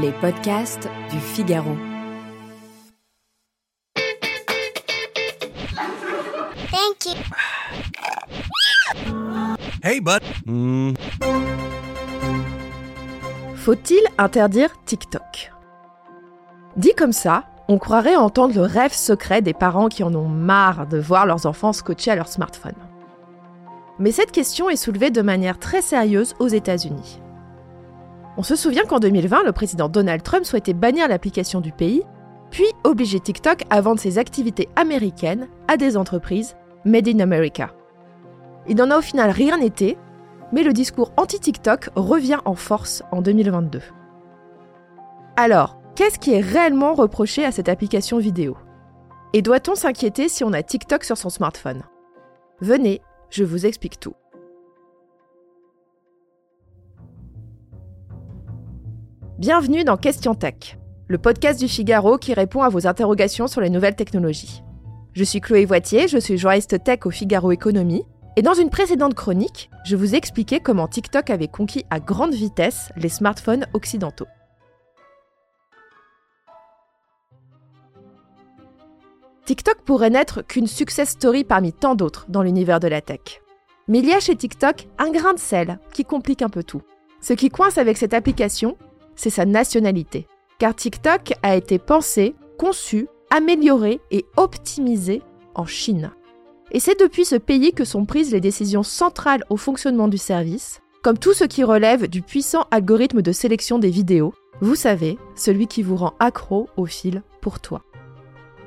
Les 0.00 0.10
podcasts 0.10 0.88
du 1.10 1.20
Figaro. 1.20 1.76
Thank 6.70 7.06
you. 7.06 7.12
Hey, 9.84 10.00
bud. 10.00 10.20
Faut-il 13.54 14.00
interdire 14.18 14.70
TikTok? 14.84 15.52
Dit 16.76 16.94
comme 16.96 17.12
ça, 17.12 17.44
on 17.68 17.78
croirait 17.78 18.16
entendre 18.16 18.54
le 18.54 18.62
rêve 18.62 18.92
secret 18.92 19.42
des 19.42 19.54
parents 19.54 19.88
qui 19.88 20.02
en 20.02 20.12
ont 20.14 20.28
marre 20.28 20.88
de 20.88 20.98
voir 20.98 21.24
leurs 21.24 21.46
enfants 21.46 21.72
scotchés 21.72 22.10
à 22.10 22.16
leur 22.16 22.28
smartphone. 22.28 22.74
Mais 24.00 24.10
cette 24.10 24.32
question 24.32 24.68
est 24.68 24.76
soulevée 24.76 25.10
de 25.10 25.22
manière 25.22 25.60
très 25.60 25.82
sérieuse 25.82 26.34
aux 26.40 26.48
États-Unis. 26.48 27.20
On 28.36 28.42
se 28.42 28.56
souvient 28.56 28.84
qu'en 28.84 28.98
2020, 28.98 29.44
le 29.44 29.52
président 29.52 29.88
Donald 29.88 30.22
Trump 30.22 30.44
souhaitait 30.44 30.72
bannir 30.72 31.08
l'application 31.08 31.60
du 31.60 31.70
pays, 31.70 32.02
puis 32.50 32.66
obliger 32.82 33.20
TikTok 33.20 33.62
à 33.70 33.80
vendre 33.80 34.00
ses 34.00 34.18
activités 34.18 34.68
américaines 34.76 35.48
à 35.68 35.76
des 35.76 35.96
entreprises 35.96 36.56
Made 36.84 37.08
in 37.08 37.20
America. 37.20 37.74
Il 38.68 38.76
n'en 38.76 38.90
a 38.90 38.98
au 38.98 39.02
final 39.02 39.30
rien 39.30 39.60
été, 39.60 39.96
mais 40.52 40.62
le 40.62 40.72
discours 40.72 41.12
anti-TikTok 41.16 41.90
revient 41.94 42.38
en 42.44 42.54
force 42.54 43.02
en 43.12 43.22
2022. 43.22 43.80
Alors, 45.36 45.76
qu'est-ce 45.94 46.18
qui 46.18 46.32
est 46.32 46.40
réellement 46.40 46.94
reproché 46.94 47.44
à 47.44 47.52
cette 47.52 47.68
application 47.68 48.18
vidéo? 48.18 48.56
Et 49.32 49.42
doit-on 49.42 49.74
s'inquiéter 49.74 50.28
si 50.28 50.44
on 50.44 50.52
a 50.52 50.62
TikTok 50.62 51.04
sur 51.04 51.16
son 51.16 51.30
smartphone? 51.30 51.82
Venez, 52.60 53.00
je 53.30 53.44
vous 53.44 53.66
explique 53.66 53.98
tout. 53.98 54.14
Bienvenue 59.38 59.82
dans 59.82 59.96
Question 59.96 60.36
Tech, 60.36 60.78
le 61.08 61.18
podcast 61.18 61.58
du 61.58 61.66
Figaro 61.66 62.18
qui 62.18 62.34
répond 62.34 62.62
à 62.62 62.68
vos 62.68 62.86
interrogations 62.86 63.48
sur 63.48 63.60
les 63.60 63.68
nouvelles 63.68 63.96
technologies. 63.96 64.62
Je 65.12 65.24
suis 65.24 65.40
Chloé 65.40 65.64
Voitier, 65.64 66.06
je 66.06 66.18
suis 66.18 66.38
journaliste 66.38 66.84
tech 66.84 67.00
au 67.04 67.10
Figaro 67.10 67.50
Économie, 67.50 68.04
et 68.36 68.42
dans 68.42 68.54
une 68.54 68.70
précédente 68.70 69.14
chronique, 69.14 69.70
je 69.84 69.96
vous 69.96 70.14
expliquais 70.14 70.60
comment 70.60 70.86
TikTok 70.86 71.30
avait 71.30 71.48
conquis 71.48 71.84
à 71.90 71.98
grande 71.98 72.32
vitesse 72.32 72.90
les 72.96 73.08
smartphones 73.08 73.66
occidentaux. 73.72 74.28
TikTok 79.46 79.82
pourrait 79.84 80.10
n'être 80.10 80.42
qu'une 80.42 80.68
success 80.68 81.08
story 81.08 81.42
parmi 81.42 81.72
tant 81.72 81.96
d'autres 81.96 82.26
dans 82.28 82.42
l'univers 82.44 82.78
de 82.78 82.86
la 82.86 83.00
tech. 83.00 83.42
Mais 83.88 83.98
il 83.98 84.06
y 84.06 84.12
a 84.12 84.20
chez 84.20 84.36
TikTok 84.36 84.86
un 84.98 85.10
grain 85.10 85.34
de 85.34 85.40
sel 85.40 85.80
qui 85.92 86.04
complique 86.04 86.42
un 86.42 86.48
peu 86.48 86.62
tout. 86.62 86.82
Ce 87.20 87.32
qui 87.32 87.48
coince 87.48 87.78
avec 87.78 87.96
cette 87.96 88.14
application, 88.14 88.76
c'est 89.16 89.30
sa 89.30 89.44
nationalité. 89.44 90.26
Car 90.58 90.74
TikTok 90.74 91.34
a 91.42 91.56
été 91.56 91.78
pensé, 91.78 92.34
conçu, 92.58 93.08
amélioré 93.30 94.00
et 94.10 94.24
optimisé 94.36 95.22
en 95.54 95.66
Chine. 95.66 96.12
Et 96.70 96.80
c'est 96.80 96.98
depuis 96.98 97.24
ce 97.24 97.36
pays 97.36 97.72
que 97.72 97.84
sont 97.84 98.04
prises 98.04 98.32
les 98.32 98.40
décisions 98.40 98.82
centrales 98.82 99.44
au 99.50 99.56
fonctionnement 99.56 100.08
du 100.08 100.18
service, 100.18 100.80
comme 101.02 101.18
tout 101.18 101.34
ce 101.34 101.44
qui 101.44 101.62
relève 101.62 102.08
du 102.08 102.22
puissant 102.22 102.66
algorithme 102.70 103.22
de 103.22 103.32
sélection 103.32 103.78
des 103.78 103.90
vidéos, 103.90 104.32
vous 104.60 104.74
savez, 104.74 105.18
celui 105.34 105.66
qui 105.66 105.82
vous 105.82 105.96
rend 105.96 106.14
accro 106.20 106.68
au 106.76 106.86
fil 106.86 107.22
pour 107.40 107.60
toi. 107.60 107.82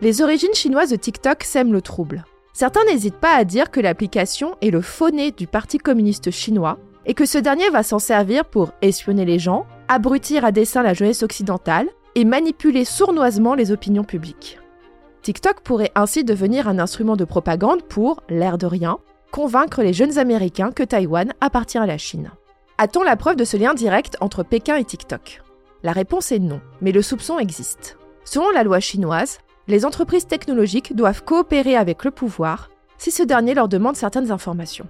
Les 0.01 0.21
origines 0.21 0.53
chinoises 0.53 0.91
de 0.91 0.95
TikTok 0.95 1.43
sèment 1.43 1.73
le 1.73 1.81
trouble. 1.81 2.25
Certains 2.53 2.83
n'hésitent 2.85 3.15
pas 3.15 3.35
à 3.35 3.43
dire 3.43 3.71
que 3.71 3.79
l'application 3.79 4.55
est 4.61 4.69
le 4.69 4.81
faux-nez 4.81 5.31
du 5.31 5.47
Parti 5.47 5.77
communiste 5.77 6.29
chinois 6.29 6.77
et 7.05 7.13
que 7.13 7.25
ce 7.25 7.37
dernier 7.37 7.69
va 7.69 7.83
s'en 7.83 7.99
servir 7.99 8.45
pour 8.45 8.71
espionner 8.81 9.25
les 9.25 9.39
gens, 9.39 9.65
abrutir 9.87 10.45
à 10.45 10.51
dessein 10.51 10.83
la 10.83 10.93
jeunesse 10.93 11.23
occidentale 11.23 11.87
et 12.15 12.25
manipuler 12.25 12.85
sournoisement 12.85 13.53
les 13.53 13.71
opinions 13.71 14.03
publiques. 14.03 14.59
TikTok 15.21 15.61
pourrait 15.61 15.91
ainsi 15.95 16.23
devenir 16.23 16.67
un 16.67 16.79
instrument 16.79 17.15
de 17.15 17.25
propagande 17.25 17.83
pour, 17.83 18.23
l'air 18.29 18.57
de 18.57 18.65
rien, 18.65 18.99
convaincre 19.31 19.83
les 19.83 19.93
jeunes 19.93 20.17
Américains 20.17 20.71
que 20.71 20.83
Taïwan 20.83 21.33
appartient 21.41 21.77
à 21.77 21.85
la 21.85 21.97
Chine. 21.97 22.31
A-t-on 22.77 23.03
la 23.03 23.17
preuve 23.17 23.35
de 23.35 23.43
ce 23.43 23.57
lien 23.57 23.73
direct 23.73 24.17
entre 24.21 24.43
Pékin 24.43 24.77
et 24.77 24.85
TikTok? 24.85 25.41
La 25.83 25.91
réponse 25.91 26.31
est 26.31 26.39
non, 26.39 26.61
mais 26.81 26.91
le 26.91 27.01
soupçon 27.01 27.39
existe. 27.39 27.97
Selon 28.23 28.49
la 28.51 28.63
loi 28.63 28.79
chinoise, 28.79 29.39
les 29.67 29.85
entreprises 29.85 30.27
technologiques 30.27 30.95
doivent 30.95 31.23
coopérer 31.23 31.75
avec 31.75 32.03
le 32.03 32.11
pouvoir 32.11 32.69
si 32.97 33.11
ce 33.11 33.23
dernier 33.23 33.53
leur 33.53 33.67
demande 33.67 33.95
certaines 33.95 34.31
informations. 34.31 34.87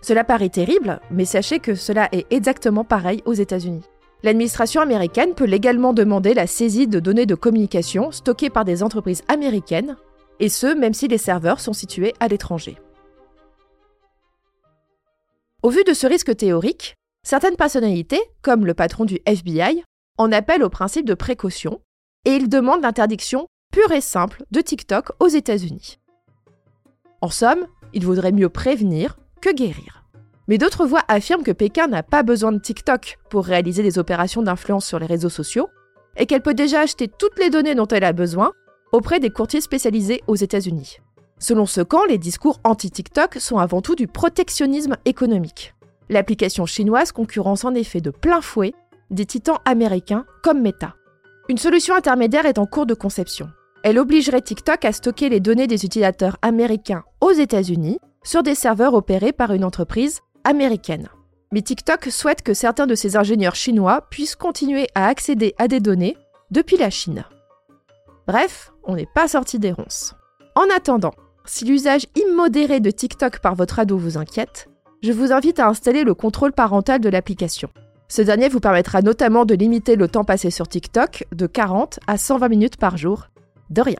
Cela 0.00 0.24
paraît 0.24 0.48
terrible, 0.48 1.00
mais 1.10 1.24
sachez 1.24 1.58
que 1.58 1.74
cela 1.74 2.08
est 2.12 2.26
exactement 2.30 2.84
pareil 2.84 3.22
aux 3.26 3.32
États-Unis. 3.32 3.84
L'administration 4.24 4.80
américaine 4.80 5.34
peut 5.34 5.44
légalement 5.44 5.92
demander 5.92 6.34
la 6.34 6.48
saisie 6.48 6.88
de 6.88 6.98
données 6.98 7.26
de 7.26 7.36
communication 7.36 8.10
stockées 8.10 8.50
par 8.50 8.64
des 8.64 8.82
entreprises 8.82 9.22
américaines, 9.28 9.96
et 10.40 10.48
ce 10.48 10.66
même 10.66 10.94
si 10.94 11.06
les 11.06 11.18
serveurs 11.18 11.60
sont 11.60 11.72
situés 11.72 12.14
à 12.18 12.26
l'étranger. 12.26 12.76
Au 15.62 15.70
vu 15.70 15.84
de 15.84 15.92
ce 15.92 16.06
risque 16.06 16.36
théorique, 16.36 16.96
certaines 17.24 17.56
personnalités, 17.56 18.20
comme 18.42 18.66
le 18.66 18.74
patron 18.74 19.04
du 19.04 19.20
FBI, 19.24 19.84
en 20.16 20.32
appellent 20.32 20.64
au 20.64 20.70
principe 20.70 21.06
de 21.06 21.14
précaution, 21.14 21.80
et 22.24 22.32
ils 22.32 22.48
demandent 22.48 22.82
l'interdiction 22.82 23.46
pure 23.72 23.92
et 23.92 24.00
simple 24.00 24.42
de 24.50 24.60
TikTok 24.60 25.10
aux 25.20 25.28
États-Unis. 25.28 25.98
En 27.20 27.30
somme, 27.30 27.66
il 27.92 28.04
vaudrait 28.04 28.32
mieux 28.32 28.48
prévenir 28.48 29.18
que 29.40 29.52
guérir. 29.52 29.97
Mais 30.48 30.58
d'autres 30.58 30.86
voix 30.86 31.02
affirment 31.08 31.44
que 31.44 31.52
Pékin 31.52 31.86
n'a 31.86 32.02
pas 32.02 32.22
besoin 32.22 32.52
de 32.52 32.58
TikTok 32.58 33.18
pour 33.28 33.44
réaliser 33.44 33.82
des 33.82 33.98
opérations 33.98 34.42
d'influence 34.42 34.86
sur 34.86 34.98
les 34.98 35.06
réseaux 35.06 35.28
sociaux 35.28 35.68
et 36.16 36.26
qu'elle 36.26 36.42
peut 36.42 36.54
déjà 36.54 36.80
acheter 36.80 37.06
toutes 37.06 37.38
les 37.38 37.50
données 37.50 37.74
dont 37.74 37.86
elle 37.86 38.04
a 38.04 38.14
besoin 38.14 38.52
auprès 38.92 39.20
des 39.20 39.30
courtiers 39.30 39.60
spécialisés 39.60 40.22
aux 40.26 40.36
États-Unis. 40.36 40.98
Selon 41.38 41.66
ce 41.66 41.82
camp, 41.82 42.04
les 42.08 42.18
discours 42.18 42.60
anti-TikTok 42.64 43.34
sont 43.34 43.58
avant 43.58 43.82
tout 43.82 43.94
du 43.94 44.08
protectionnisme 44.08 44.96
économique. 45.04 45.74
L'application 46.08 46.64
chinoise 46.64 47.12
concurrence 47.12 47.64
en 47.64 47.74
effet 47.74 48.00
de 48.00 48.10
plein 48.10 48.40
fouet 48.40 48.72
des 49.10 49.26
titans 49.26 49.58
américains 49.66 50.24
comme 50.42 50.62
Meta. 50.62 50.94
Une 51.50 51.58
solution 51.58 51.94
intermédiaire 51.94 52.46
est 52.46 52.58
en 52.58 52.66
cours 52.66 52.86
de 52.86 52.94
conception. 52.94 53.48
Elle 53.84 53.98
obligerait 53.98 54.40
TikTok 54.40 54.84
à 54.84 54.92
stocker 54.92 55.28
les 55.28 55.40
données 55.40 55.66
des 55.66 55.84
utilisateurs 55.84 56.36
américains 56.42 57.04
aux 57.20 57.32
États-Unis 57.32 57.98
sur 58.24 58.42
des 58.42 58.54
serveurs 58.54 58.94
opérés 58.94 59.32
par 59.32 59.52
une 59.52 59.64
entreprise 59.64 60.20
américaine. 60.44 61.08
Mais 61.52 61.62
TikTok 61.62 62.06
souhaite 62.10 62.42
que 62.42 62.54
certains 62.54 62.86
de 62.86 62.94
ses 62.94 63.16
ingénieurs 63.16 63.54
chinois 63.54 64.06
puissent 64.10 64.36
continuer 64.36 64.86
à 64.94 65.06
accéder 65.06 65.54
à 65.58 65.68
des 65.68 65.80
données 65.80 66.16
depuis 66.50 66.76
la 66.76 66.90
Chine. 66.90 67.24
Bref, 68.26 68.72
on 68.84 68.96
n'est 68.96 69.06
pas 69.06 69.28
sorti 69.28 69.58
des 69.58 69.72
ronces. 69.72 70.14
En 70.54 70.66
attendant, 70.76 71.14
si 71.46 71.64
l'usage 71.64 72.06
immodéré 72.14 72.80
de 72.80 72.90
TikTok 72.90 73.38
par 73.40 73.54
votre 73.54 73.78
ado 73.78 73.96
vous 73.96 74.18
inquiète, 74.18 74.68
je 75.02 75.12
vous 75.12 75.32
invite 75.32 75.60
à 75.60 75.68
installer 75.68 76.04
le 76.04 76.14
contrôle 76.14 76.52
parental 76.52 77.00
de 77.00 77.08
l'application. 77.08 77.70
Ce 78.08 78.22
dernier 78.22 78.48
vous 78.48 78.60
permettra 78.60 79.02
notamment 79.02 79.44
de 79.44 79.54
limiter 79.54 79.96
le 79.96 80.08
temps 80.08 80.24
passé 80.24 80.50
sur 80.50 80.68
TikTok 80.68 81.26
de 81.32 81.46
40 81.46 82.00
à 82.06 82.18
120 82.18 82.48
minutes 82.48 82.76
par 82.76 82.96
jour. 82.96 83.28
De 83.70 83.82
rien. 83.82 83.98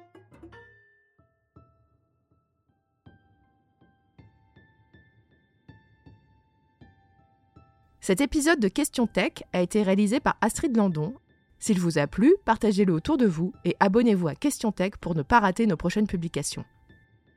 Cet 8.08 8.22
épisode 8.22 8.58
de 8.58 8.68
Question 8.68 9.06
Tech 9.06 9.32
a 9.52 9.60
été 9.60 9.82
réalisé 9.82 10.18
par 10.18 10.38
Astrid 10.40 10.74
Landon. 10.74 11.12
S'il 11.58 11.78
vous 11.78 11.98
a 11.98 12.06
plu, 12.06 12.34
partagez-le 12.46 12.94
autour 12.94 13.18
de 13.18 13.26
vous 13.26 13.52
et 13.66 13.76
abonnez-vous 13.80 14.28
à 14.28 14.34
Question 14.34 14.72
Tech 14.72 14.92
pour 14.98 15.14
ne 15.14 15.20
pas 15.20 15.40
rater 15.40 15.66
nos 15.66 15.76
prochaines 15.76 16.06
publications. 16.06 16.64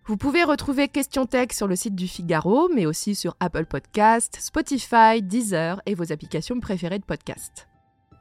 Vous 0.06 0.16
pouvez 0.16 0.46
retrouver 0.46 0.88
Question 0.88 1.26
Tech 1.26 1.50
sur 1.52 1.68
le 1.68 1.76
site 1.76 1.96
du 1.96 2.08
Figaro, 2.08 2.70
mais 2.74 2.86
aussi 2.86 3.16
sur 3.16 3.36
Apple 3.42 3.66
Podcasts, 3.66 4.38
Spotify, 4.40 5.22
Deezer 5.22 5.82
et 5.86 5.94
vos 5.94 6.14
applications 6.14 6.62
préférées 6.62 7.00
de 7.00 7.04
podcast. 7.04 7.68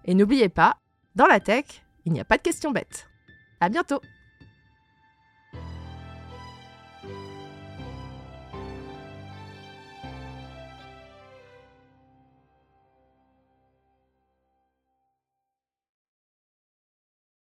Et 0.04 0.14
n'oubliez 0.14 0.48
pas, 0.48 0.74
dans 1.14 1.28
la 1.28 1.38
tech, 1.38 1.66
il 2.04 2.12
n'y 2.12 2.20
a 2.20 2.24
pas 2.24 2.36
de 2.36 2.42
questions 2.42 2.72
bêtes. 2.72 3.06
À 3.60 3.68
bientôt! 3.68 4.00